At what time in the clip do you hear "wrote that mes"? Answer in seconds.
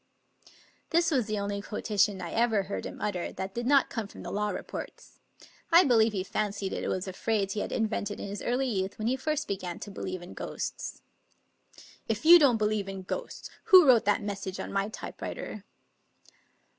13.85-14.39